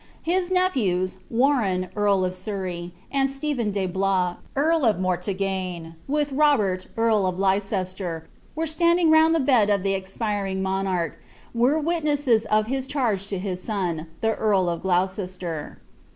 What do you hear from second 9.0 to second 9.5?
round the